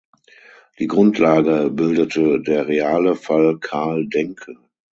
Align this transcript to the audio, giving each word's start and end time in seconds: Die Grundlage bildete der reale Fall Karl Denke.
Die 0.79 0.87
Grundlage 0.87 1.69
bildete 1.69 2.41
der 2.41 2.67
reale 2.67 3.15
Fall 3.15 3.59
Karl 3.59 4.07
Denke. 4.07 4.57